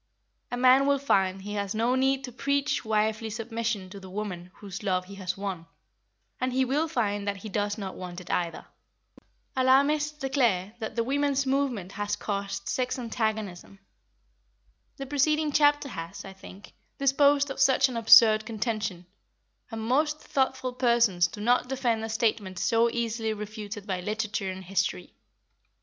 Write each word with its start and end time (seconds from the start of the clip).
A 0.49 0.57
man 0.57 0.87
will 0.87 0.97
find 0.97 1.43
he 1.43 1.53
has 1.53 1.75
no 1.75 1.93
need 1.93 2.23
to 2.23 2.31
preach 2.31 2.83
wifely 2.83 3.29
submission 3.29 3.87
to 3.91 3.99
the 3.99 4.09
woman 4.09 4.49
whose 4.55 4.81
love 4.81 5.05
he 5.05 5.13
has 5.13 5.37
won, 5.37 5.67
and 6.39 6.51
he 6.51 6.65
will 6.65 6.87
find 6.87 7.27
that 7.27 7.37
he 7.37 7.49
does 7.49 7.77
not 7.77 7.93
want 7.93 8.19
it 8.19 8.31
either. 8.31 8.65
Alarmists 9.55 10.17
declare 10.17 10.73
that 10.79 10.95
the 10.95 11.03
women's 11.03 11.45
movement 11.45 11.91
has 11.91 12.15
caused 12.15 12.67
sex 12.67 12.97
antagonism. 12.97 13.77
The 14.97 15.05
preceding 15.05 15.51
chapter 15.51 15.89
has, 15.89 16.25
I 16.25 16.33
think, 16.33 16.73
disposed 16.97 17.51
of 17.51 17.59
such 17.59 17.87
an 17.87 17.95
absurd 17.95 18.43
contention, 18.43 19.05
and 19.69 19.81
most 19.83 20.19
thoughtful 20.19 20.73
persons 20.73 21.27
do 21.27 21.41
not 21.41 21.67
defend 21.69 22.03
a 22.03 22.09
statement 22.09 22.57
so 22.57 22.89
easily 22.89 23.33
refuted 23.33 23.85
by 23.85 24.01
literature 24.01 24.49
and 24.49 24.63
history. 24.63 25.13